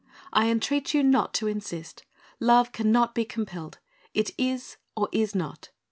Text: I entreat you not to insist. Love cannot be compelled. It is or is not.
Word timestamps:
I 0.33 0.49
entreat 0.49 0.95
you 0.95 1.03
not 1.03 1.31
to 1.35 1.47
insist. 1.47 2.05
Love 2.39 2.71
cannot 2.71 3.13
be 3.13 3.23
compelled. 3.23 3.77
It 4.15 4.31
is 4.35 4.77
or 4.97 5.07
is 5.11 5.35
not. 5.35 5.69